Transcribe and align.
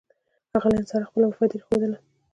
هغه 0.53 0.67
له 0.71 0.77
انسان 0.81 0.99
سره 1.01 1.09
خپله 1.09 1.25
وفاداري 1.27 1.59
ښودله. 1.65 1.97